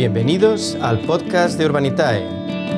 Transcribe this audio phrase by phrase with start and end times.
[0.00, 2.24] Bienvenidos al podcast de Urbanitae,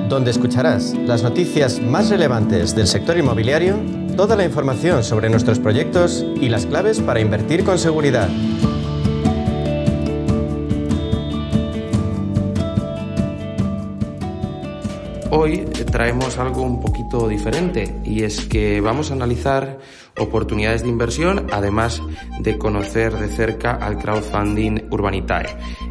[0.09, 3.77] donde escucharás las noticias más relevantes del sector inmobiliario,
[4.17, 8.29] toda la información sobre nuestros proyectos y las claves para invertir con seguridad.
[15.31, 15.59] Hoy
[15.93, 19.79] traemos algo un poquito diferente y es que vamos a analizar
[20.23, 22.03] oportunidades de inversión, además
[22.41, 25.47] de conocer de cerca al crowdfunding Urbanitae.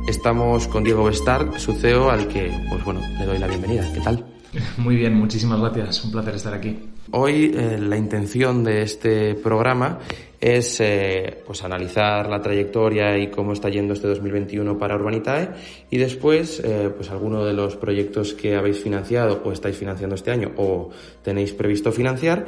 [0.07, 3.91] Estamos con Diego Bestar, su CEO, al que, pues bueno, le doy la bienvenida.
[3.93, 4.25] ¿Qué tal?
[4.77, 6.03] Muy bien, muchísimas gracias.
[6.03, 6.77] Un placer estar aquí.
[7.11, 9.99] Hoy eh, la intención de este programa
[10.39, 15.49] es eh, pues analizar la trayectoria y cómo está yendo este 2021 para Urbanitae
[15.89, 20.31] y después eh, pues alguno de los proyectos que habéis financiado o estáis financiando este
[20.31, 20.89] año o
[21.21, 22.47] tenéis previsto financiar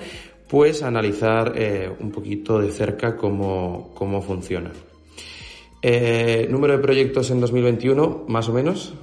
[0.54, 1.52] pues analizar
[2.00, 4.70] un poquito de cerca cómo, cómo funciona.
[6.50, 8.94] número de proyectos en 2021 más o menos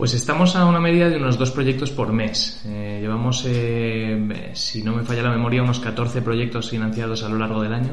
[0.00, 2.64] pues estamos a una media de unos dos proyectos por mes.
[2.66, 7.36] Eh, llevamos, eh, si no me falla la memoria, unos 14 proyectos financiados a lo
[7.36, 7.92] largo del año.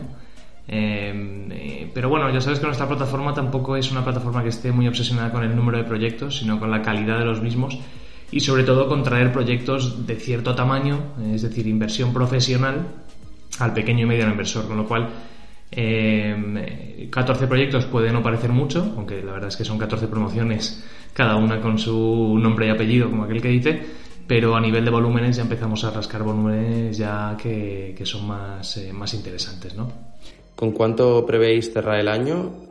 [0.70, 4.88] Eh, pero bueno, ya sabes que nuestra plataforma tampoco es una plataforma que esté muy
[4.88, 7.78] obsesionada con el número de proyectos, sino con la calidad de los mismos
[8.32, 12.88] y sobre todo con traer proyectos de cierto tamaño, es decir, inversión profesional
[13.60, 15.10] al pequeño y mediano inversor, con lo cual
[15.70, 20.84] 14 proyectos puede no parecer mucho, aunque la verdad es que son 14 promociones
[21.14, 23.82] cada una con su nombre y apellido, como aquel que dice,
[24.28, 28.94] pero a nivel de volúmenes ya empezamos a rascar volúmenes ya que, son más, eh,
[28.94, 29.92] más interesantes, ¿no?
[30.56, 32.67] ¿Con cuánto prevéis cerrar el año?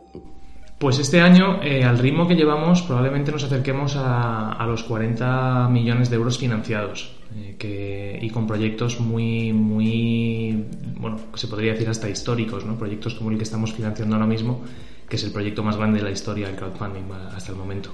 [0.79, 6.11] Pues este año, eh, al ritmo que llevamos, probablemente nos acerquemos a, los 40 millones
[6.11, 10.67] de euros financiados eh, y con proyectos muy, muy,
[10.99, 12.77] bueno, se podría decir hasta históricos, ¿no?
[12.77, 14.61] Proyectos como el que estamos financiando ahora mismo,
[15.09, 17.91] que es el proyecto más grande de la historia del crowdfunding hasta el momento.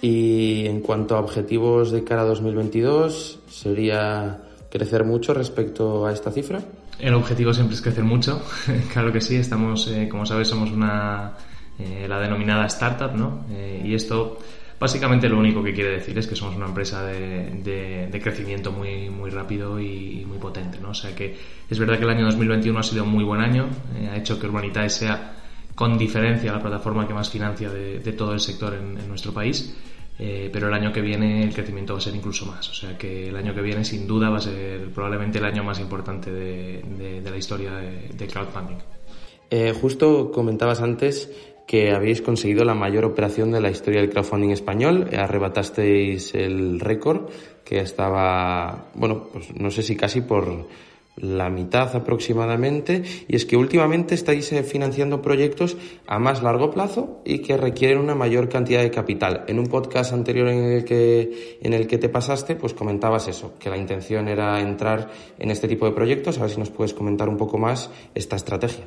[0.00, 4.40] Y en cuanto a objetivos de cara a 2022, ¿sería
[4.70, 6.60] crecer mucho respecto a esta cifra?
[7.00, 8.40] El objetivo siempre es crecer mucho,
[8.92, 11.34] claro que sí, estamos, eh, como sabes, somos una,
[11.78, 13.46] eh, la denominada startup, ¿no?
[13.50, 14.38] Eh, y esto
[14.78, 19.08] básicamente lo único que quiere decir es que somos una empresa de, de, crecimiento muy,
[19.08, 20.90] muy rápido y, muy potente, ¿no?
[20.90, 21.36] O sea que
[21.68, 23.66] es verdad que el año 2021 ha sido un muy buen año,
[24.10, 25.32] ha hecho que Urbanitae sea
[25.76, 29.76] con diferencia la plataforma que más financia de, todo el sector en, nuestro país.
[30.18, 32.70] Eh, pero el año que viene el crecimiento va a ser incluso más.
[32.70, 35.62] O sea que el año que viene sin duda va a ser probablemente el año
[35.62, 38.78] más importante de, la historia de, crowdfunding.
[39.50, 41.30] Eh, justo comentabas antes
[41.66, 45.08] que habéis conseguido la mayor operación de la historia del crowdfunding español.
[45.16, 47.28] Arrebatasteis el récord
[47.64, 50.66] que estaba, bueno, pues no sé si casi por
[51.16, 57.22] la mitad aproximadamente, y es que últimamente estáis eh, financiando proyectos a más largo plazo
[57.24, 59.44] y que requieren una mayor cantidad de capital.
[59.48, 63.54] En un podcast anterior en el que, en el que te pasaste, pues comentabas eso,
[63.58, 66.38] que la intención era entrar en este tipo de proyectos.
[66.38, 68.84] A ver si nos puedes comentar un poco más esta estrategia.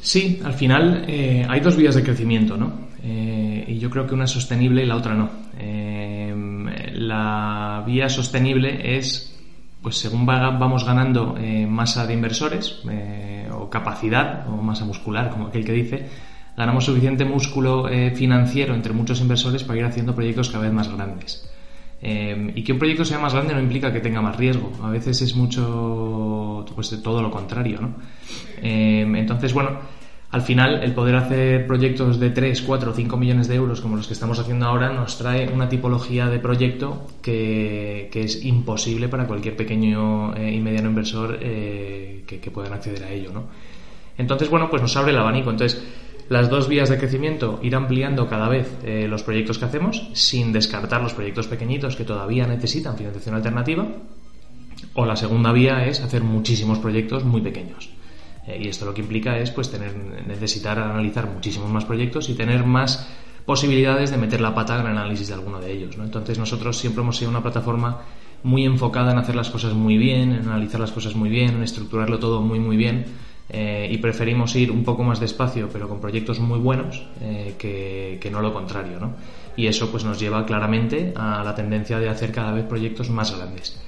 [0.00, 2.88] Sí, al final eh, hay dos vías de crecimiento, ¿no?
[3.02, 5.30] Eh, y yo creo que una es sostenible y la otra no.
[6.94, 9.30] la vía sostenible es
[9.82, 15.46] pues según vamos ganando eh, masa de inversores eh, o capacidad o masa muscular, como
[15.46, 16.08] aquel que dice,
[16.56, 20.92] ganamos suficiente músculo eh, financiero entre muchos inversores para ir haciendo proyectos cada vez más
[20.92, 21.48] grandes.
[22.02, 25.20] Y que un proyecto sea más grande no implica que tenga más riesgo, a veces
[25.20, 27.94] es mucho, pues todo lo contrario, ¿no?
[28.62, 29.78] entonces, bueno,
[30.30, 34.06] al final el poder hacer proyectos de 3, 4, 5 millones de euros como los
[34.06, 39.56] que estamos haciendo ahora nos trae una tipología de proyecto que, es imposible para cualquier
[39.56, 43.32] pequeño eh, y mediano inversor eh, que, que, puedan acceder a ello.
[43.32, 43.44] ¿no?
[44.18, 45.50] Entonces, bueno, pues nos abre el abanico.
[45.50, 45.82] Entonces,
[46.30, 50.52] las dos vías de crecimiento, ir ampliando cada vez eh, los proyectos que hacemos sin
[50.52, 53.88] descartar los proyectos pequeñitos que todavía necesitan financiación alternativa.
[54.94, 57.90] O la segunda vía es hacer muchísimos proyectos muy pequeños.
[58.46, 59.92] Eh, y esto lo que implica es pues tener,
[60.24, 63.08] necesitar analizar muchísimos más proyectos y tener más
[63.44, 65.98] posibilidades de meter la pata en el análisis de alguno de ellos.
[65.98, 66.04] ¿no?
[66.04, 68.02] Entonces nosotros siempre hemos sido una plataforma
[68.44, 71.64] muy enfocada en hacer las cosas muy bien, en analizar las cosas muy bien, en
[71.64, 76.00] estructurarlo todo muy muy bien eh, y preferimos ir un poco más despacio pero con
[76.00, 78.98] proyectos muy buenos eh, que, no lo contrario.
[79.00, 79.14] ¿no?
[79.56, 83.36] Y eso pues nos lleva claramente a la tendencia de hacer cada vez proyectos más
[83.36, 83.80] grandes.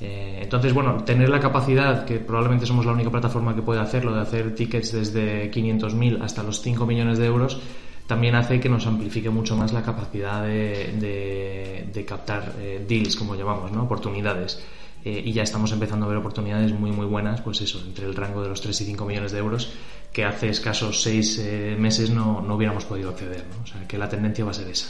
[0.00, 4.14] Eh, entonces, bueno, tener la capacidad, que probablemente somos la única plataforma que puede hacerlo,
[4.14, 7.60] de hacer tickets desde 500.000 hasta los 5 millones de euros,
[8.06, 13.70] también hace que nos amplifique mucho más la capacidad de, captar eh, deals, como llamamos,
[13.70, 13.82] ¿no?
[13.82, 14.64] oportunidades.
[15.04, 18.14] Eh, y ya estamos empezando a ver oportunidades muy, muy buenas, pues eso, entre el
[18.14, 19.72] rango de los 3 y 5 millones de euros,
[20.12, 23.44] que hace escasos 6 meses no, no, hubiéramos podido acceder.
[23.50, 23.62] ¿no?
[23.62, 24.88] O sea, que la tendencia va a ser esa.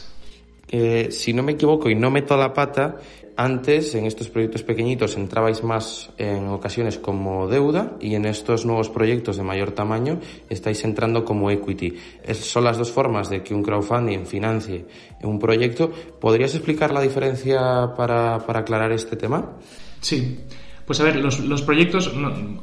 [0.72, 2.98] Eh, si no me equivoco y no meto la pata,
[3.36, 8.88] antes en estos proyectos pequeñitos entrabais más en ocasiones como deuda y en estos nuevos
[8.88, 11.96] proyectos de mayor tamaño estáis entrando como equity.
[12.34, 14.86] son las dos formas de que un crowdfunding financie
[15.22, 15.90] un proyecto.
[16.20, 19.56] ¿Podrías explicar la diferencia para, para aclarar este tema?
[20.00, 20.40] Sí.
[20.86, 22.12] Pues a ver, los, proyectos,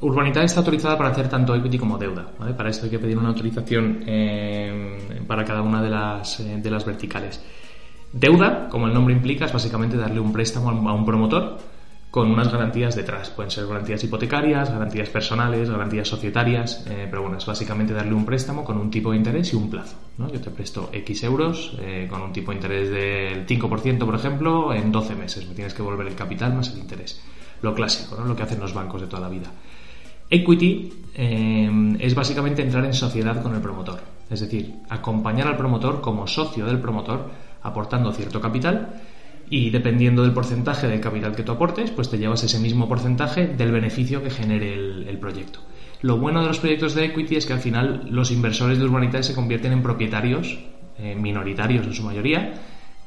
[0.01, 2.29] Urbanidad está autorizada para hacer tanto equity como deuda.
[2.57, 6.69] Para esto hay que pedir una autorización eh, para cada una de las, eh, de
[6.69, 7.41] las verticales.
[8.11, 11.57] Deuda, como el nombre implica, es básicamente darle un préstamo a un promotor
[12.17, 13.29] con unas garantías detrás.
[13.29, 18.25] Pueden ser garantías hipotecarias, garantías personales, garantías societarias, eh, pero bueno, es básicamente darle un
[18.25, 19.97] préstamo con un tipo de interés y un plazo.
[20.17, 21.77] Yo te presto X euros
[22.09, 25.47] con un tipo de interés del 5%, por ejemplo, en 12 meses.
[25.47, 27.21] Me tienes que volver el capital más el interés
[27.61, 28.25] lo clásico, ¿no?
[28.25, 29.51] lo que hacen los bancos de toda la vida.
[30.29, 33.99] Equity eh, es básicamente entrar en sociedad con el promotor,
[34.29, 37.29] es decir, acompañar al promotor como socio del promotor,
[37.63, 39.01] aportando cierto capital
[39.49, 43.47] y dependiendo del porcentaje del capital que tú aportes, pues te llevas ese mismo porcentaje
[43.47, 45.59] del beneficio que genere el, proyecto.
[46.01, 49.23] Lo bueno de los proyectos de equity es que al final los inversores de Urbanitae
[49.23, 50.59] se convierten en propietarios,
[50.99, 52.53] eh, minoritarios en su mayoría,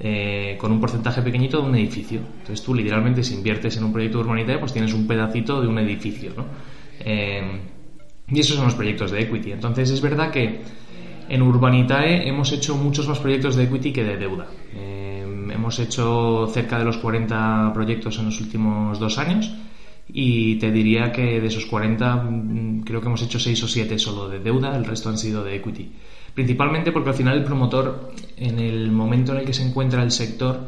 [0.01, 2.21] eh, con un porcentaje pequeñito de un edificio.
[2.41, 5.69] Entonces tú literalmente si inviertes en un proyecto de urbanitae pues tienes un pedacito de
[5.69, 6.33] un edificio.
[6.37, 6.47] ¿no?
[7.01, 7.61] Eh,
[8.29, 9.53] y esos son los proyectos de equity.
[9.53, 10.61] Entonces es verdad que
[11.29, 14.47] en Urbanitae hemos hecho muchos más proyectos de equity que de deuda.
[14.75, 15.10] Eh,
[15.71, 19.53] hemos hecho cerca de los 40 proyectos en los últimos dos años
[20.09, 23.97] y te diría que de esos 40 mm, creo que hemos hecho 6 o 7
[23.97, 25.93] solo de deuda, el resto han sido de equity.
[26.35, 30.11] Principalmente porque al final el promotor, en el momento en el que se encuentra el
[30.11, 30.59] sector,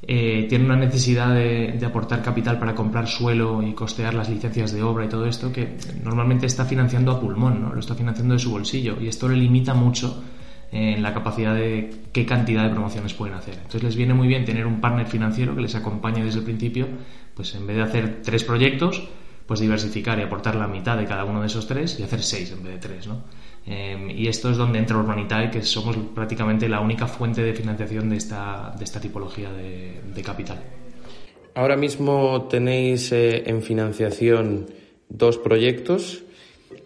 [0.00, 4.82] eh, tiene una necesidad de, aportar capital para comprar suelo y costear las licencias de
[4.82, 7.74] obra y todo esto que normalmente está financiando a pulmón, ¿no?
[7.74, 10.22] lo está financiando de su bolsillo y esto le limita mucho
[10.70, 13.54] en la capacidad de qué cantidad de promociones pueden hacer.
[13.54, 16.86] Entonces les viene muy bien tener un partner financiero que les acompañe desde el principio,
[17.34, 19.08] pues en vez de hacer tres proyectos,
[19.46, 22.52] pues diversificar y aportar la mitad de cada uno de esos tres y hacer seis
[22.52, 23.24] en vez de tres, ¿no?
[23.66, 28.08] Em, y esto es donde entra Urbanitae, que somos prácticamente la única fuente de financiación
[28.08, 30.58] de esta, de esta tipología de, capital.
[31.54, 34.66] Ahora mismo tenéis eh, en financiación
[35.08, 36.24] dos proyectos.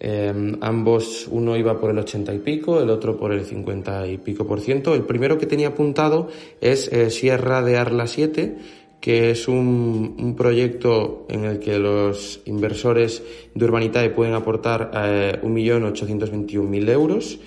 [0.01, 4.19] Em, ambos, uno iba por el 80 y pico, el otro por el 50 y
[4.19, 4.95] pico por ciento.
[4.95, 6.29] El primero que tenía apuntado
[6.61, 8.57] es eh, Sierra de Arla 7,
[9.01, 13.23] que es un, un, proyecto en el que los inversores
[13.55, 17.39] de Urbanitae pueden aportar eh, 1.821.000 euros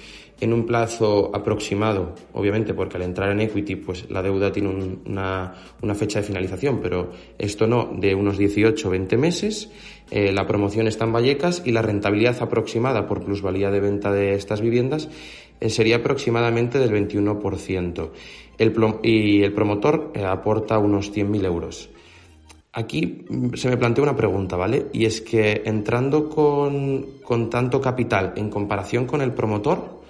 [0.41, 4.69] en un plazo aproximado, obviamente porque al entrar en equity pues la deuda tiene
[5.05, 9.69] una, una, fecha de finalización, pero esto no, de unos 18 o 20 meses.
[10.11, 14.35] Eh, la promoción está en Vallecas y la rentabilidad aproximada por plusvalía de venta de
[14.35, 15.09] estas viviendas
[15.59, 18.11] eh, sería aproximadamente del 21%
[19.03, 21.89] y el promotor eh, aporta unos 100.000 euros.
[22.73, 24.87] Aquí mm, se me plantea una pregunta, ¿vale?
[24.93, 30.01] Y es que entrando con, tanto capital en comparación con el promotor,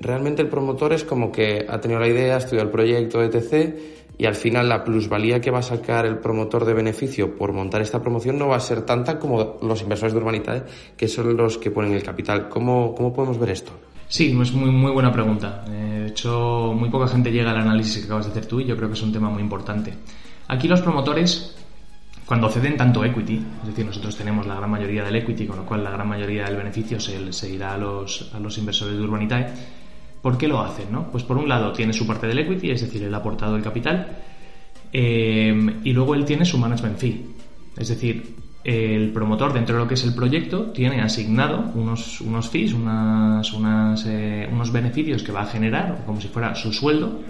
[0.00, 3.74] realmente el promotor es como que ha tenido la idea, ha estudiado el proyecto, etc.
[4.16, 7.82] Y al final la plusvalía que va a sacar el promotor de beneficio por montar
[7.82, 10.62] esta promoción no va a ser tanta como los inversores de Urbanitae,
[10.96, 12.48] que son los que ponen el capital.
[12.48, 13.72] ¿Cómo, cómo podemos ver esto?
[14.08, 15.64] Sí, es muy, muy buena pregunta.
[15.68, 18.64] Eh, de hecho, muy poca gente llega al análisis que acabas de hacer tú y
[18.64, 19.92] yo creo que es un tema muy importante.
[20.46, 21.56] Aquí los promotores,
[22.26, 25.66] cuando ceden tanto equity, es decir, nosotros tenemos la gran mayoría del equity, con lo
[25.66, 29.02] cual la gran mayoría del beneficio se, se irá a los, a los inversores de
[29.02, 29.48] Urbanitae,
[30.24, 30.90] ¿por qué lo hacen?
[30.90, 31.10] No?
[31.10, 34.08] Pues por un lado tiene su parte del equity, es decir, el aportado el capital,
[34.90, 37.26] eh, y luego él tiene su management fee.
[37.76, 42.48] Es decir, el promotor dentro de lo que es el proyecto tiene asignado unos, unos
[42.48, 47.20] fees, unas, unas, eh, unos beneficios que va a generar, como si fuera su sueldo,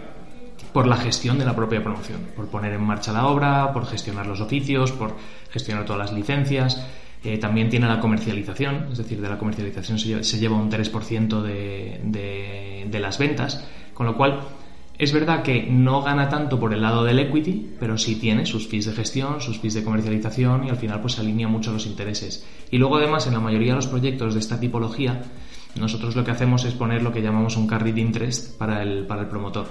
[0.72, 4.24] por la gestión de la propia promoción, por poner en marcha la obra, por gestionar
[4.28, 5.16] los oficios, por
[5.50, 6.86] gestionar todas las licencias.
[7.24, 10.70] Eh, también tiene la comercialización, es decir, de la comercialización se lleva, se lleva un
[10.70, 12.43] 3% de, de,
[12.94, 14.40] de las ventas, con lo cual
[14.96, 18.68] es verdad que no gana tanto por el lado del equity, pero sí tiene sus
[18.68, 21.86] fees de gestión, sus fees de comercialización y al final pues se alinea mucho los
[21.86, 22.46] intereses.
[22.70, 25.22] Y luego además en la mayoría de los proyectos de esta tipología,
[25.74, 29.22] nosotros lo que hacemos es poner lo que llamamos un carried interest para el, para
[29.22, 29.66] el promotor.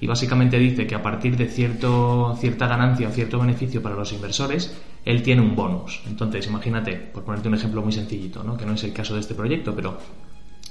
[0.00, 4.12] Y básicamente dice que a partir de cierto, cierta ganancia o cierto beneficio para los
[4.12, 6.02] inversores, él tiene un bonus.
[6.08, 8.56] Entonces, imagínate, por ponerte un ejemplo muy sencillito, ¿no?
[8.56, 9.96] que no es el caso de este proyecto, pero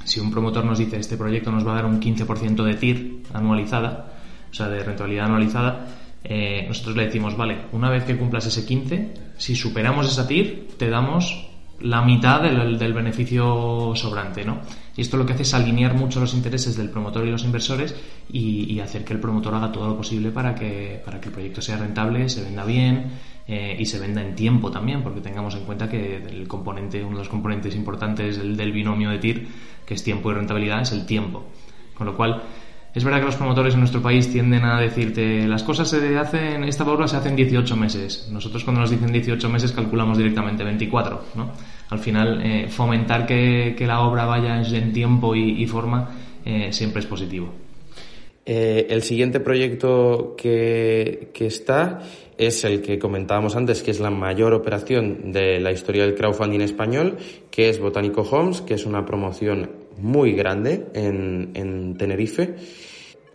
[0.03, 3.23] si un promotor nos dice este proyecto nos va a dar un 15% de TIR
[3.33, 4.13] anualizada,
[4.49, 5.87] o sea, de rentabilidad anualizada,
[6.23, 10.69] eh, nosotros le decimos, vale, una vez que cumplas ese 15, si superamos esa TIR,
[10.77, 11.49] te damos
[11.81, 14.61] la mitad del, beneficio sobrante, ¿no?
[14.95, 17.93] Y esto lo que hace es alinear mucho los intereses del promotor y los inversores
[18.31, 21.61] y, hacer que el promotor haga todo lo posible para que, para que el proyecto
[21.61, 23.11] sea rentable, se venda bien
[23.47, 27.17] eh, y se venda en tiempo también, porque tengamos en cuenta que el componente, uno
[27.17, 29.47] de los componentes importantes del, del binomio de TIR,
[29.85, 31.45] que es tiempo y rentabilidad, es el tiempo.
[31.93, 32.41] Con lo cual,
[32.93, 36.63] es verdad que los promotores en nuestro país tienden a decirte las cosas se hacen,
[36.63, 38.29] esta obra se hace en 18 meses.
[38.31, 41.51] Nosotros cuando nos dicen 18 meses calculamos directamente 24, ¿no?
[41.89, 46.09] Al final, eh, fomentar que, la obra vaya en tiempo y, forma
[46.45, 47.62] eh, siempre es positivo.
[48.45, 52.01] Eh, el siguiente proyecto que, que, está
[52.37, 56.59] es el que comentábamos antes, que es la mayor operación de la historia del crowdfunding
[56.59, 57.17] español,
[57.49, 62.55] que es Botánico Homes, que es una promoción muy grande en, en Tenerife.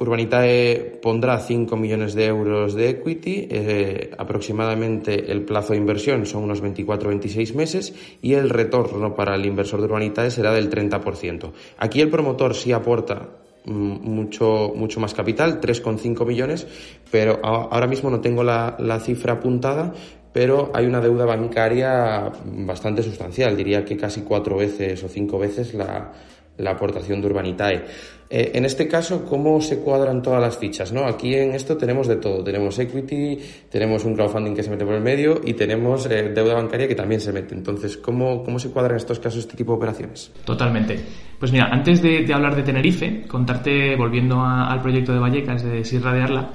[0.00, 6.44] Urbanitae pondrá 5 millones de euros de equity, eh, aproximadamente el plazo de inversión son
[6.44, 11.50] unos 24-26 meses y el retorno para el inversor de Urbanitae será del 30%.
[11.78, 13.28] Aquí el promotor sí aporta
[13.68, 16.66] mucho, mucho más capital, 3,5 millones,
[17.10, 19.92] pero ahora mismo no tengo la, la cifra apuntada,
[20.32, 25.75] pero hay una deuda bancaria bastante sustancial, diría que casi cuatro veces o cinco veces
[25.75, 26.12] la,
[26.58, 27.84] la aportación de Urbanitae.
[28.30, 30.92] Eh, en este caso, ¿cómo se cuadran todas las fichas?
[30.92, 31.06] ¿no?
[31.06, 32.44] Aquí en esto tenemos de todo.
[32.44, 33.38] Tenemos equity,
[33.70, 36.94] tenemos un crowdfunding que se mete por el medio y tenemos eh, deuda bancaria que
[36.94, 37.54] también se mete.
[37.54, 40.30] Entonces, ¿cómo, ¿cómo se cuadran estos casos este tipo de operaciones?
[40.44, 40.98] Totalmente.
[41.38, 46.12] Pues mira, antes de, hablar de Tenerife, contarte, volviendo al proyecto de Vallecas de Sierra
[46.12, 46.50] de Arla,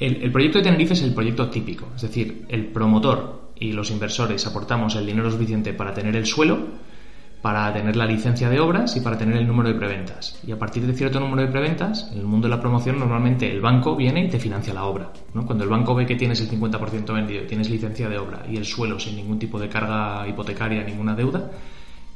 [0.00, 1.88] el proyecto de Tenerife es el proyecto típico.
[1.96, 6.58] Es decir, el promotor y los inversores aportamos el dinero suficiente para tener el suelo,
[7.42, 10.40] para tener la licencia de obras y para tener el número de preventas.
[10.46, 13.50] Y a partir de cierto número de preventas, en el mundo de la promoción normalmente
[13.50, 15.12] el banco viene y te financia la obra.
[15.32, 18.56] Cuando el banco ve que tienes el 50% vendido y tienes licencia de obra y
[18.56, 21.48] el suelo sin ningún tipo de carga hipotecaria, ninguna deuda,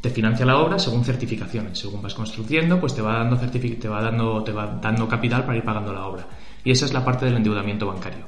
[0.00, 1.78] te financia la obra según certificaciones.
[1.78, 5.56] Según vas construyendo, pues te va dando, te va dando, te va dando capital para
[5.56, 6.26] ir pagando la obra.
[6.64, 8.26] Y esa es la parte del endeudamiento bancario.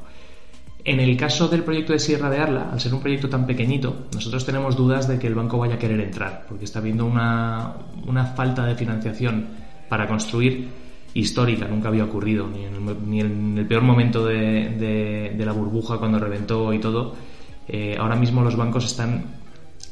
[0.87, 4.07] En el caso del proyecto de Sierra de Arla, al ser un proyecto tan pequeñito,
[4.13, 7.75] nosotros tenemos dudas de que el banco vaya a querer entrar, porque está habiendo una,
[8.37, 9.47] falta de financiación
[9.89, 10.69] para construir
[11.15, 12.65] histórica, nunca había ocurrido, ni
[13.21, 17.15] en el, peor momento de, la burbuja cuando reventó y todo.
[17.67, 19.25] Eh, ahora mismo los bancos están,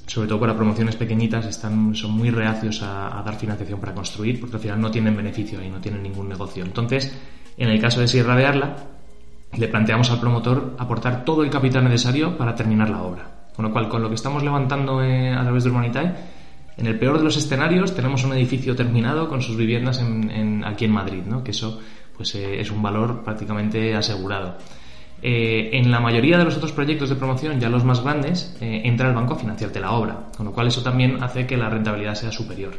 [0.06, 4.38] sobre todo para promociones pequeñitas, están, son muy reacios a, a dar financiación para construir,
[4.38, 6.62] porque al final no tienen beneficio y no tienen ningún negocio.
[6.62, 7.16] Entonces,
[7.56, 8.76] en el caso de Sierra de Arla,
[9.56, 13.26] le planteamos al promotor aportar todo el capital necesario para terminar la obra.
[13.54, 16.14] Con lo cual, con lo que estamos levantando eh, a través de Urbanitae,
[16.78, 20.86] en el peor de los escenarios tenemos un edificio terminado con sus viviendas en, aquí
[20.86, 21.44] en Madrid, ¿no?
[21.44, 21.78] que eso
[22.16, 24.56] pues, eh, es un valor prácticamente asegurado.
[25.20, 29.08] Eh, en la mayoría de los otros proyectos de promoción, ya los más grandes, entra
[29.08, 32.14] el banco a financiarte la obra, con lo cual eso también hace que la rentabilidad
[32.14, 32.72] sea superior.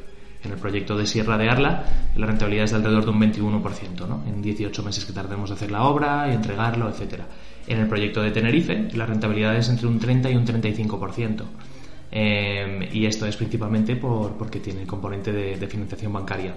[0.43, 1.85] En el proyecto de Sierra de Arla,
[2.15, 4.23] la rentabilidad es de alrededor de un 21%, ¿no?
[4.27, 7.21] en 18 meses que tardemos de hacer la obra y entregarlo, etc.
[7.67, 11.43] En el proyecto de Tenerife, la rentabilidad es entre un 30 y un 35%.
[12.15, 16.53] Eh, y esto es principalmente por, porque tiene el componente de, financiación bancaria.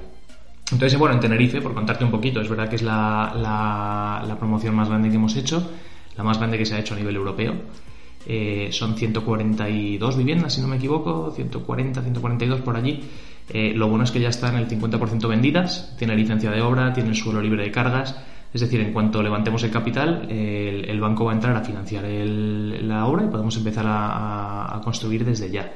[0.70, 3.32] Entonces, bueno, en Tenerife, por contarte un poquito, es verdad que es la,
[4.26, 5.70] la, promoción más grande que hemos hecho,
[6.16, 7.54] la más grande que se ha hecho a nivel europeo.
[8.26, 13.00] Eh, son 142 viviendas, si no me equivoco, 140, 142 por allí.
[13.48, 17.10] Eh, lo bueno es que ya están el 50% vendidas, tiene licencia de obra, tiene
[17.10, 18.16] el suelo libre de cargas.
[18.52, 23.04] Es decir, en cuanto levantemos el capital, el, banco va a entrar a financiar la
[23.06, 25.72] obra y podemos empezar a, construir desde ya.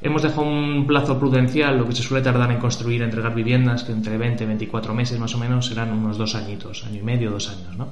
[0.00, 3.92] Hemos dejado un plazo prudencial, lo que se suele tardar en construir, entregar viviendas, que
[3.92, 7.30] entre 20 y 24 meses más o menos serán unos dos añitos, año y medio,
[7.30, 7.88] dos años, ¿no?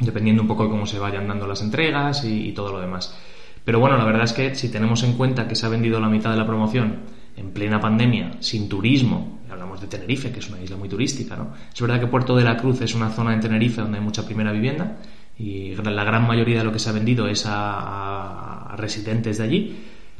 [0.00, 3.16] Dependiendo un poco de cómo se vayan dando las entregas y todo lo demás.
[3.64, 6.08] Pero bueno, la verdad es que si tenemos en cuenta que se ha vendido la
[6.08, 10.60] mitad de la promoción en plena pandemia, sin turismo, hablamos de Tenerife, que es una
[10.60, 11.52] isla muy turística, ¿no?
[11.72, 14.24] Es verdad que Puerto de la Cruz es una zona en Tenerife donde hay mucha
[14.24, 14.98] primera vivienda
[15.38, 19.76] y la gran mayoría de lo que se ha vendido es a, residentes de allí,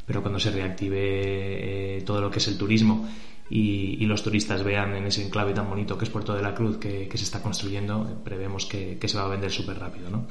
[0.06, 3.08] pero cuando se reactive eh, todo lo que es el turismo
[3.48, 6.78] y, los turistas vean en ese enclave tan bonito que es Puerto de la Cruz
[6.78, 10.26] que, se está construyendo, prevemos que, se va a vender súper rápido, ¿no?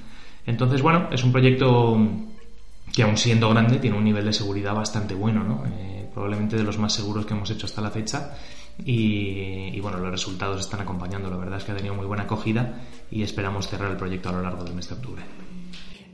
[0.46, 1.98] Entonces, bueno, es un proyecto
[2.92, 5.64] que aún siendo grande tiene un nivel de seguridad bastante bueno, ¿no?
[5.68, 8.36] Eh, probablemente de los más seguros que hemos hecho hasta la fecha.
[8.84, 11.30] Y, bueno, los resultados están acompañando.
[11.30, 14.32] La verdad es que ha tenido muy buena acogida y esperamos cerrar el proyecto a
[14.32, 15.24] lo largo del mes de octubre.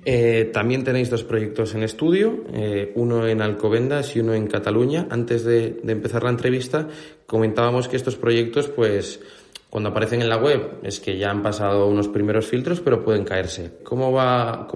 [0.04, 5.08] Eh, también tenéis dos proyectos en estudio, eh, uno en Alcobendas y uno en Cataluña.
[5.10, 6.88] Antes de, empezar la entrevista,
[7.26, 9.20] comentábamos que estos proyectos, pues,
[9.70, 13.26] cuando aparecen en la web es que ya han pasado unos primeros filtros, pero pueden
[13.26, 13.80] caerse.
[13.84, 14.68] ¿Cómo va,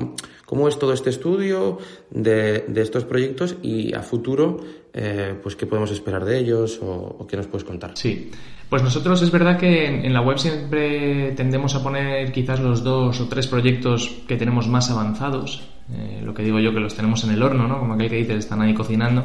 [0.45, 1.77] cómo, es todo este estudio
[2.09, 4.59] de, estos proyectos y a futuro,
[4.93, 7.91] eh, pues qué podemos esperar de ellos o, qué nos puedes contar?
[7.95, 8.31] Sí,
[8.69, 13.21] pues nosotros es verdad que en, la web siempre tendemos a poner quizás los dos
[13.21, 15.69] o tres proyectos que tenemos más avanzados.
[15.89, 17.79] Eh, lo que digo yo que los tenemos en el horno, ¿no?
[17.79, 19.23] Como aquel que dice, están ahí cocinando.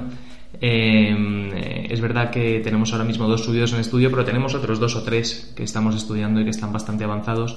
[0.61, 4.97] Eh, es verdad que tenemos ahora mismo dos estudios en estudio, pero tenemos otros dos
[4.97, 7.57] o tres que estamos estudiando y que están bastante avanzados.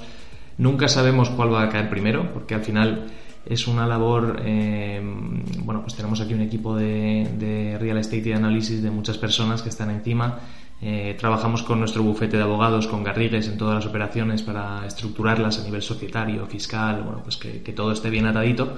[0.58, 3.06] Nunca sabemos cuál va a caer primero, porque al final
[3.46, 4.42] es una labor.
[4.44, 5.00] Eh,
[5.64, 9.70] bueno, pues tenemos aquí un equipo de, real estate y análisis de muchas personas que
[9.70, 10.38] están encima.
[10.82, 15.58] Eh, trabajamos con nuestro bufete de abogados, con Garrigues, en todas las operaciones para estructurarlas
[15.58, 18.76] a nivel societario, fiscal, bueno, pues que, que todo esté bien atadito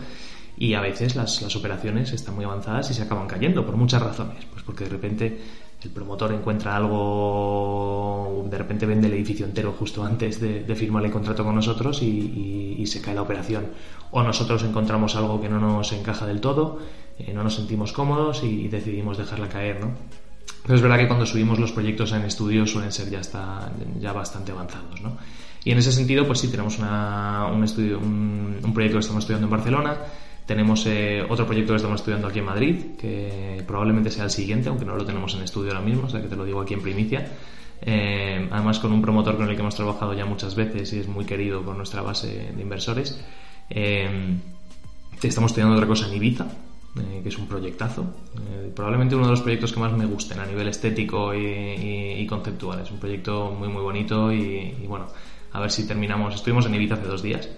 [0.62, 4.00] y a veces las, las, operaciones están muy avanzadas y se acaban cayendo por muchas
[4.00, 4.44] razones.
[4.44, 5.40] Pues porque de repente
[5.82, 11.10] el promotor encuentra algo, de repente vende el edificio entero justo antes de, firmar el
[11.10, 13.72] contrato con nosotros y, se cae la operación.
[14.12, 16.78] O nosotros encontramos algo que no nos encaja del todo,
[17.18, 19.90] eh, no nos sentimos cómodos y, decidimos dejarla caer, ¿no?
[20.62, 24.12] Pero es verdad que cuando subimos los proyectos en estudio suelen ser ya, está, ya
[24.12, 25.16] bastante avanzados, ¿no?
[25.64, 29.50] Y en ese sentido, pues sí, tenemos un, estudio, un proyecto que estamos estudiando en
[29.50, 29.96] Barcelona,
[30.52, 34.68] tenemos eh, otro proyecto que estamos estudiando aquí en Madrid, que probablemente sea el siguiente,
[34.68, 36.74] aunque no lo tenemos en estudio ahora mismo, o sea que te lo digo aquí
[36.74, 37.26] en primicia.
[37.80, 41.08] Eh, además con un promotor con el que hemos trabajado ya muchas veces y es
[41.08, 43.18] muy querido por nuestra base de inversores.
[43.70, 44.36] Eh,
[45.22, 46.46] estamos estudiando otra cosa en Ibiza,
[47.22, 48.04] que es un proyectazo.
[48.76, 52.80] probablemente uno de los proyectos que más me gusten a nivel estético y, conceptual.
[52.80, 55.06] Es un proyecto muy muy bonito y, y, bueno,
[55.52, 56.34] a ver si terminamos.
[56.34, 57.48] Estuvimos en Ibiza hace dos días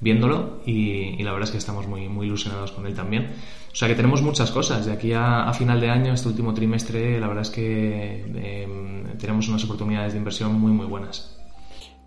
[0.00, 3.30] viéndolo y, la verdad es que estamos muy, muy ilusionados con él también.
[3.72, 4.86] O sea que tenemos muchas cosas.
[4.86, 9.48] De aquí a, final de año, este último trimestre, la verdad es que em, tenemos
[9.48, 11.38] unas oportunidades de inversión muy, muy buenas.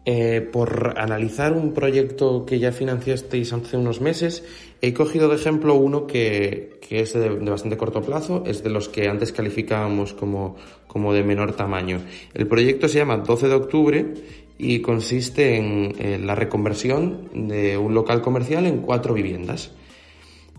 [0.04, 4.44] Eh, por analizar un proyecto que ya financiasteis hace unos meses,
[4.82, 8.90] he cogido de ejemplo uno que, que es de, bastante corto plazo, es de los
[8.90, 10.56] que antes calificábamos como,
[10.88, 12.02] como de menor tamaño.
[12.34, 14.14] El proyecto se llama 12 de octubre
[14.62, 19.72] y consiste en, la reconversión de un local comercial en cuatro viviendas.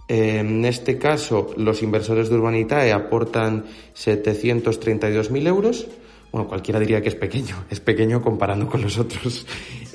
[0.08, 5.86] En este caso, los inversores de Urbanitae aportan 732.000 euros.
[6.32, 9.46] Bueno, cualquiera diría que es pequeño, es pequeño comparando con los otros.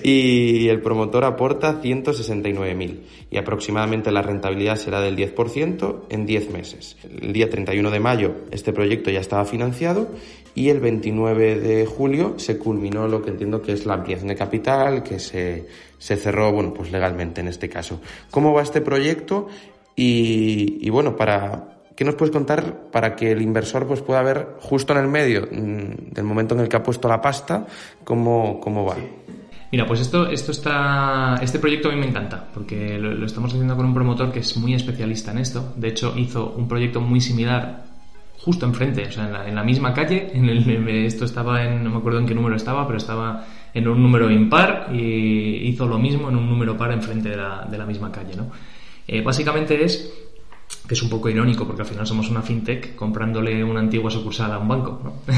[0.03, 2.99] Y el promotor aporta 169.000
[3.31, 6.95] y aproximadamente la rentabilidad será del 10% en 10 meses.
[7.19, 10.09] El día 31 de mayo este proyecto ya estaba financiado
[10.53, 14.35] y el 29 de julio se culminó lo que entiendo que es la ampliación de
[14.35, 15.65] capital, que se,
[15.97, 17.99] se cerró, bueno, pues legalmente en este caso.
[18.29, 19.47] ¿Cómo va este proyecto?
[19.95, 24.57] Y, y bueno, para, ¿qué nos puedes contar para que el inversor pues pueda ver
[24.61, 27.65] justo en el medio mm, del momento en el que ha puesto la pasta
[28.03, 28.95] cómo, cómo va?
[29.71, 33.75] Mira, pues esto, esto está, este proyecto a mí me encanta, porque lo, estamos haciendo
[33.75, 35.73] con un promotor que es muy especialista en esto.
[35.75, 37.83] De hecho, hizo un proyecto muy similar
[38.39, 40.31] justo enfrente, o sea, en la, misma calle.
[41.05, 44.31] Esto estaba en, no me acuerdo en qué número estaba, pero estaba en un número
[44.31, 48.09] impar y hizo lo mismo en un número par enfrente de la, de la misma
[48.09, 48.49] calle, ¿no?
[49.05, 50.26] Eh, básicamente es
[50.87, 54.51] que es un poco irónico porque al final somos una fintech comprándole una antigua sucursal
[54.51, 55.13] a un banco, ¿no?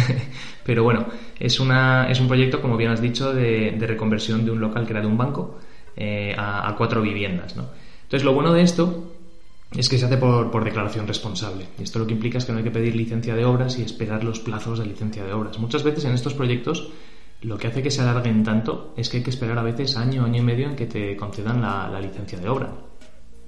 [0.66, 1.06] Pero bueno,
[1.40, 4.94] es, una, es un proyecto, como bien has dicho, de, reconversión de un local que
[4.94, 5.60] era de un banco
[5.96, 7.66] eh, a, a, cuatro viviendas, ¿no?
[8.04, 9.10] Entonces, lo bueno de esto
[9.76, 11.68] es que se hace por, declaración responsable.
[11.78, 13.84] Y esto lo que implica es que no hay que pedir licencia de obras y
[13.84, 15.60] esperar los plazos de licencia de obras.
[15.60, 16.90] Muchas veces en estos proyectos
[17.42, 20.26] lo que hace que se alarguen tanto es que hay que esperar a veces año,
[20.26, 22.74] año y medio en que te concedan la, licencia de obra.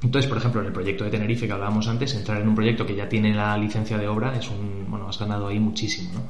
[0.04, 2.86] Entonces, por ejemplo, en el proyecto de Tenerife que hablábamos antes, entrar en un proyecto
[2.86, 6.22] que ya tiene la licencia de obra es un, bueno, has ganado ahí muchísimo, ¿no?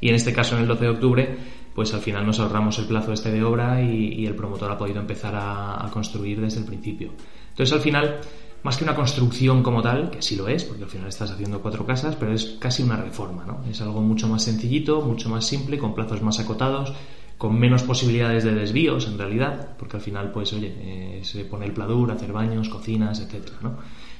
[0.00, 1.36] Y en este caso, en el 12 de octubre,
[1.74, 5.00] pues al final nos ahorramos el plazo este de obra y, el promotor ha podido
[5.00, 7.12] empezar a, a construir desde el principio.
[7.50, 8.20] Entonces, al final,
[8.62, 11.62] más que una construcción como tal, que sí lo es, porque al final estás haciendo
[11.62, 13.64] cuatro casas, pero es casi una reforma, ¿no?
[13.70, 16.92] Es algo mucho más sencillito, mucho más simple, con plazos más acotados,
[17.38, 21.66] con menos posibilidades de desvíos en realidad, porque al final, pues, oye, eh, se pone
[21.66, 23.76] el pladur, hacer baños, cocinas, etcétera, ¿no?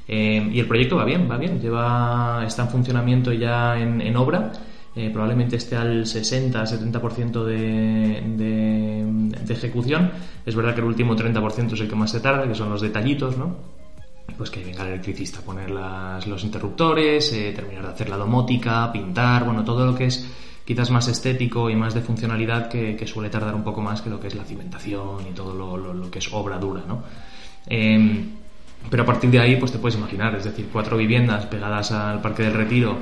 [0.09, 4.53] Eh, y el proyecto va bien, va bien, lleva, está en funcionamiento ya en, obra,
[4.95, 10.11] eh, probablemente esté al 60-70% de, de, de ejecución.
[10.45, 12.81] Es verdad que el último 30% es el que más se tarda, que son los
[12.81, 13.77] detallitos, ¿no?
[14.37, 18.91] pues que venga el electricista a poner los interruptores, eh, terminar de hacer la domótica,
[18.93, 20.27] pintar, bueno, todo lo que es
[20.67, 24.19] quizás más estético y más de funcionalidad que, suele tardar un poco más que lo
[24.19, 27.05] que es la cimentación y todo lo, que es obra dura, ¿no?
[27.69, 28.33] Em,
[28.91, 32.21] pero a partir de ahí, pues te puedes imaginar, es decir, cuatro viviendas pegadas al
[32.21, 32.99] Parque del Retiro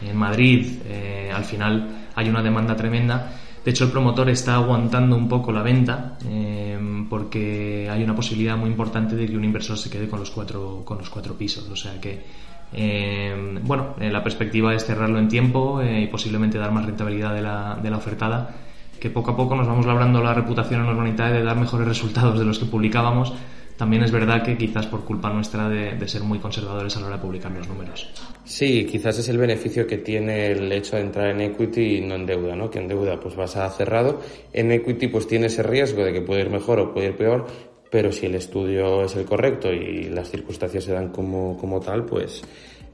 [0.00, 3.32] en Madrid, eh, al final hay una demanda tremenda
[3.64, 6.78] De hecho, el promotor está aguantando un poco la venta eh,
[7.10, 10.82] porque hay una posibilidad muy importante de que un inversor se quede con los cuatro,
[10.84, 11.68] con los cuatro pisos.
[11.68, 12.24] O sea que,
[12.72, 17.78] eh, bueno, la perspectiva es cerrarlo en tiempo y posiblemente dar más rentabilidad de la,
[17.82, 18.54] de la ofertada
[18.98, 22.38] que poco a poco nos vamos labrando la reputación en Urbanitae de dar mejores resultados
[22.38, 23.32] de los que publicábamos
[23.78, 27.16] también es verdad que quizás por culpa nuestra de, ser muy conservadores a la hora
[27.16, 28.10] de publicar los números.
[28.44, 32.16] Sí, quizás es el beneficio que tiene el hecho de entrar en equity y no
[32.16, 32.68] en deuda, ¿no?
[32.68, 34.20] Que en deuda pues vas a cerrado,
[34.52, 37.46] en equity pues tiene ese riesgo de que puede ir mejor o puede ir peor,
[37.90, 42.04] pero si el estudio es el correcto y las circunstancias se dan como, como tal,
[42.04, 42.42] pues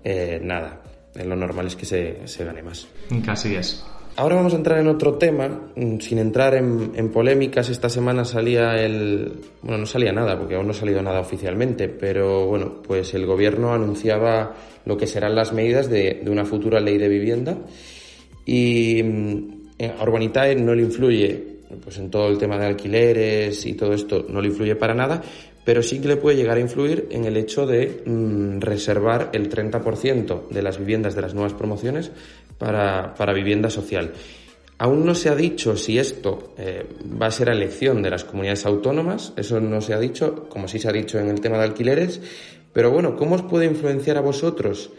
[0.02, 0.80] eh, nada,
[1.14, 2.86] lo normal es que se, se gane más.
[3.24, 3.84] Casi es.
[4.16, 7.68] Ahora vamos a entrar en otro tema, mm, sin entrar en, polémicas.
[7.68, 9.32] Esta semana salía el.
[9.60, 13.26] Bueno, no salía nada, porque aún no ha salido nada oficialmente, pero bueno, pues el
[13.26, 14.54] gobierno anunciaba
[14.84, 17.58] lo que serán las medidas de, una futura ley de vivienda.
[18.46, 19.48] Y mm,
[19.98, 24.26] a Urbanitae no le influye pues en todo el tema de alquileres y todo esto,
[24.28, 25.22] no le influye para nada,
[25.64, 29.48] pero sí que le puede llegar a influir en el hecho de mm, reservar el
[29.48, 32.10] 30% de las viviendas de las nuevas promociones
[32.58, 34.12] para, para vivienda social.
[34.76, 36.84] Aún no se ha dicho si esto eh,
[37.20, 40.66] va a ser a elección de las comunidades autónomas, eso no se ha dicho, como
[40.66, 42.20] sí se ha dicho en el tema de alquileres,
[42.72, 44.90] pero bueno, ¿cómo os puede influenciar a vosotros?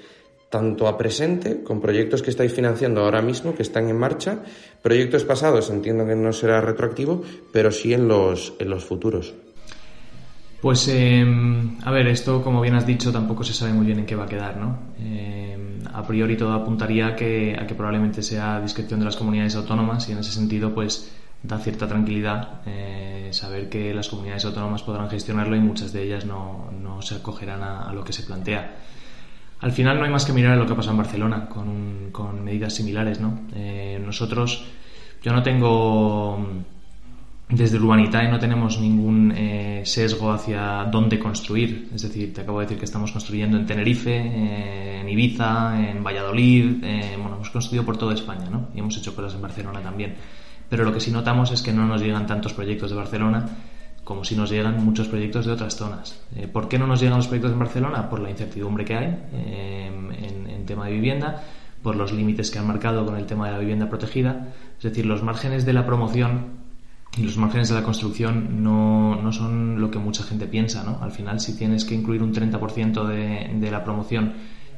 [0.50, 4.40] Tanto a presente, con proyectos que estáis financiando ahora mismo, que están en marcha,
[4.82, 9.34] proyectos pasados, entiendo que no será retroactivo, pero sí en los, en los futuros.
[10.62, 14.06] Pues, em, a ver, esto, como bien has dicho, tampoco se sabe muy bien en
[14.06, 14.78] qué va a quedar, ¿no?
[15.00, 19.56] Em, a priori todo apuntaría a que, a que probablemente sea discreción de las comunidades
[19.56, 21.12] autónomas y en ese sentido, pues,
[21.44, 26.26] da cierta tranquilidad eh, saber que las comunidades autónomas podrán gestionarlo y muchas de ellas
[26.26, 28.76] no, no se acogerán a, lo que se plantea.
[29.66, 32.72] Al final no hay más que mirar lo que pasa en Barcelona con, con medidas
[32.72, 33.48] similares, ¿no?
[33.56, 34.64] Eh, nosotros,
[35.24, 36.38] yo no tengo
[37.50, 41.90] desde Urbanitae no tenemos ningún eh, sesgo hacia dónde construir.
[41.96, 46.04] Es decir, te acabo de decir que estamos construyendo en Tenerife, eh, en Ibiza, en
[46.04, 46.82] Valladolid.
[47.18, 48.68] Bueno, hemos construido por toda España, ¿no?
[48.76, 50.14] Y hemos hecho cosas en Barcelona también.
[50.70, 53.50] Pero lo que sí notamos es que no nos llegan tantos proyectos de Barcelona
[54.06, 56.22] como si nos llegan muchos proyectos de otras zonas.
[56.54, 58.10] ¿Por qué no nos llegan los proyectos en Barcelona?
[58.10, 61.44] Por la incertidumbre que hay en, en tema de vivienda,
[61.84, 64.54] por los límites que han marcado con el tema de la vivienda protegida.
[64.78, 66.66] Es decir, los márgenes de la promoción
[67.18, 71.00] y los márgenes de la construcción no, no, son lo que mucha gente piensa, ¿no?
[71.02, 74.34] Al final, si tienes que incluir un 30% de, de la promoción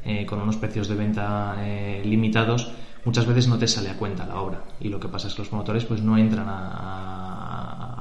[0.06, 2.72] eh, con unos precios de venta eh, limitados,
[3.06, 4.64] muchas veces no te sale a cuenta la obra.
[4.80, 7.27] Y lo que pasa es que los promotores pues no entran a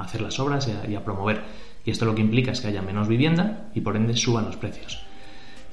[0.07, 1.43] hacer las obras y a, promover.
[1.85, 4.57] Y esto lo que implica es que haya menos vivienda y por ende suban los
[4.57, 5.01] precios.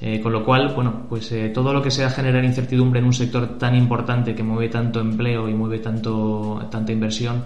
[0.01, 3.57] Eh, con lo cual, bueno, pues todo lo que sea generar incertidumbre en un sector
[3.57, 7.43] tan importante que mueve tanto empleo y mueve tanto, tanta inversión,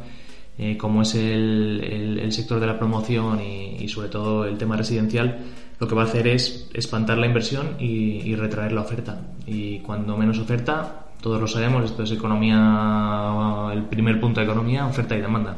[0.59, 5.37] eh, como es el, el, sector de la promoción y, sobre todo el tema residencial,
[5.79, 9.21] lo que va a hacer es espantar la inversión y, retraer la oferta.
[9.45, 14.87] Y cuando menos oferta, todos lo sabemos, esto es economía, el primer punto de economía,
[14.87, 15.57] oferta y demanda.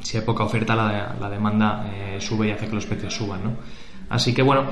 [0.00, 3.42] Si hay poca oferta, la, la demanda eh, sube y hace que los precios suban.
[3.42, 3.52] ¿no?
[4.08, 4.64] Así que bueno,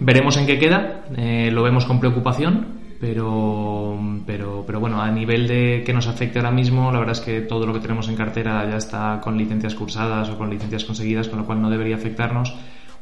[0.00, 5.46] veremos en qué queda, eh, lo vemos con preocupación, pero, pero, pero bueno, a nivel
[5.46, 8.16] de que nos afecte ahora mismo, la verdad es que todo lo que tenemos en
[8.16, 11.96] cartera ya está con licencias cursadas o con licencias conseguidas, con lo cual no debería
[11.96, 12.54] afectarnos.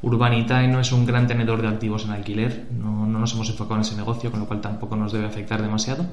[0.02, 3.76] Urbanitae no es un gran tenedor de activos en alquiler, no, no nos hemos enfocado
[3.76, 6.06] en ese negocio, con lo cual tampoco nos debe afectar demasiado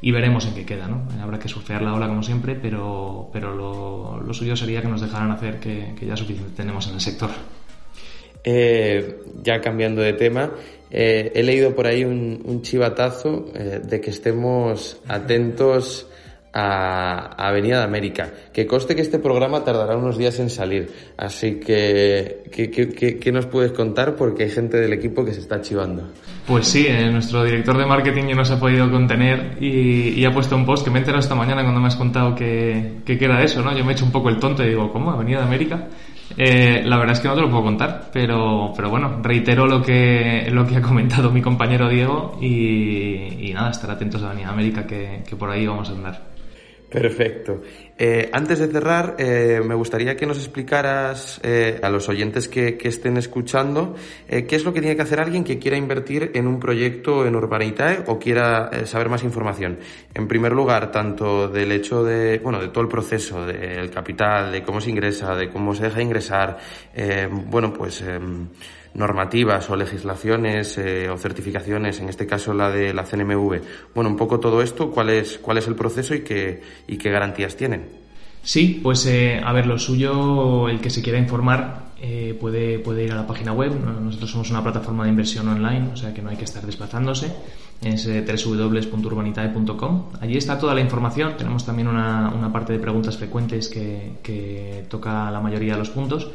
[0.00, 1.02] y veremos en qué queda, ¿no?
[1.20, 5.00] Habrá que surfear la ola como siempre, pero, pero lo, lo suyo sería que nos
[5.00, 7.30] dejaran hacer que, ya suficiente tenemos en el sector.
[8.44, 10.52] Eh, ya cambiando de tema,
[10.90, 16.08] eh, he leído por ahí un, chivatazo eh, de que estemos atentos
[16.52, 18.30] a, Avenida de América.
[18.52, 20.90] Que coste que este programa tardará unos días en salir.
[21.16, 24.16] Así que, ¿qué, nos puedes contar?
[24.16, 26.08] Porque hay gente del equipo que se está chivando.
[26.46, 30.56] Pues sí, nuestro director de marketing ya no se ha podido contener y, ha puesto
[30.56, 33.42] un post que me he enterado esta mañana cuando me has contado que, que, era
[33.42, 33.76] eso, ¿no?
[33.76, 35.10] Yo me he hecho un poco el tonto y digo, ¿cómo?
[35.10, 35.88] ¿Avenida de América?
[36.36, 39.82] Eh, la verdad es que no te lo puedo contar, pero, pero bueno, reitero lo
[39.82, 44.86] que, lo que ha comentado mi compañero Diego y, nada, estar atentos a Avenida América
[44.86, 46.37] que, que por ahí vamos a andar.
[46.88, 47.62] Perfecto.
[48.00, 52.78] Eh, antes de cerrar, eh, me gustaría que nos explicaras eh, a los oyentes que,
[52.88, 53.96] estén escuchando
[54.28, 57.36] qué es lo que tiene que hacer alguien que quiera invertir en un proyecto en
[57.36, 59.78] Urbanitae o quiera saber más información.
[60.14, 64.62] En primer lugar, tanto del hecho de, bueno, de todo el proceso, del capital, de
[64.62, 66.56] cómo se ingresa, de cómo se deja ingresar,
[67.50, 68.48] bueno, pues em,
[68.94, 73.60] normativas o legislaciones eh, o certificaciones, en este caso la de la CNMV.
[73.94, 77.10] Bueno, un poco todo esto, ¿cuál es, cuál es el proceso y qué, y qué
[77.10, 77.87] garantías tienen?
[78.42, 83.04] Sí, pues eh, a ver, lo suyo, el que se quiera informar eh, puede, puede
[83.04, 83.72] ir a la página web.
[84.00, 87.32] Nosotros somos una plataforma de inversión online, o sea que no hay que estar desplazándose.
[87.82, 90.12] Es eh, www.urbanitae.com.
[90.20, 91.36] Allí está toda la información.
[91.36, 95.90] Tenemos también una, una parte de preguntas frecuentes que, que, toca la mayoría de los
[95.90, 96.30] puntos.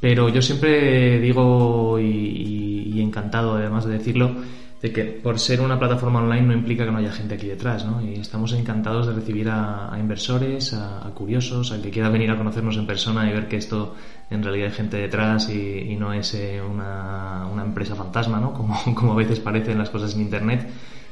[0.00, 4.34] Pero yo siempre digo, y, y encantado además de decirlo,
[4.82, 7.84] de que por ser una plataforma online no implica que no haya gente aquí detrás,
[7.84, 8.00] ¿no?
[8.00, 12.78] Y estamos encantados de recibir a, inversores, a, curiosos, al que quiera venir a conocernos
[12.78, 13.94] en persona y ver que esto
[14.30, 18.54] en realidad hay gente detrás y, no es eh, una, una, empresa fantasma, ¿no?
[18.54, 20.66] Como, como a veces parecen las cosas en Internet.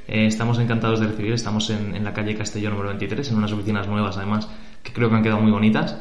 [0.07, 3.53] Eh, estamos encantados de recibir, estamos en, en la calle Castellón número 23, en unas
[3.53, 4.49] oficinas nuevas además,
[4.83, 5.95] que creo que han quedado muy bonitas.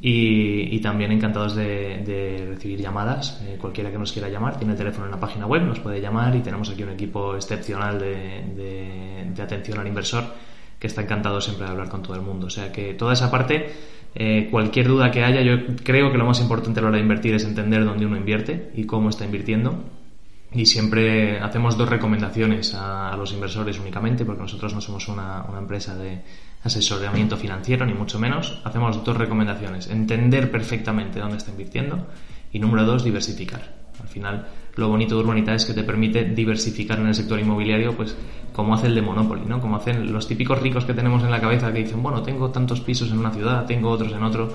[0.00, 3.40] Y, también encantados de, recibir llamadas.
[3.44, 6.00] Eh, cualquiera que nos quiera llamar tiene el teléfono en la página web, nos puede
[6.00, 10.24] llamar y tenemos aquí un equipo excepcional de, atención al inversor
[10.78, 12.46] que está encantado siempre de hablar con todo el mundo.
[12.46, 13.70] O sea que toda esa parte,
[14.14, 17.02] eh, cualquier duda que haya, yo creo que lo más importante a la hora de
[17.02, 19.84] invertir es entender dónde uno invierte y cómo está invirtiendo.
[20.54, 25.96] Y siempre hacemos dos recomendaciones a, los inversores únicamente, porque nosotros no somos una empresa
[25.96, 26.20] de,
[26.64, 28.60] asesoramiento financiero, ni mucho menos.
[28.64, 29.88] Hacemos dos recomendaciones.
[29.88, 32.06] Entender perfectamente dónde está invirtiendo
[32.52, 33.82] y número dos, diversificar.
[34.00, 34.46] Al final,
[34.76, 38.16] lo bonito de Urbanita es que te permite diversificar en el sector inmobiliario, pues
[38.52, 39.60] como hace el de Monopoly, ¿no?
[39.60, 42.80] Como hacen los típicos ricos que tenemos en la cabeza que dicen, bueno, tengo tantos
[42.80, 44.52] pisos en una ciudad, tengo otros en otro.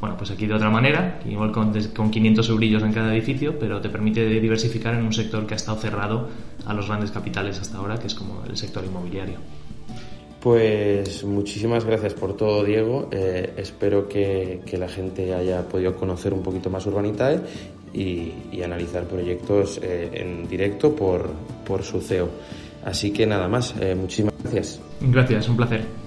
[0.00, 3.80] Bueno, pues aquí de otra manera, igual con, con 500 eurillos en cada edificio, pero
[3.80, 6.28] te permite diversificar en un sector que ha estado cerrado
[6.66, 9.38] a los grandes capitales hasta ahora, que es como el sector inmobiliario.
[10.44, 13.08] Pues muchísimas gracias por todo, Diego.
[13.10, 17.40] Eh, espero que, la gente haya podido conocer un poquito más Urbanitae
[17.94, 21.30] y, analizar proyectos eh, en directo por,
[21.66, 22.28] por su CEO.
[22.84, 24.80] Así que nada más, eh, muchísimas gracias.
[25.00, 26.03] Gracias, un placer.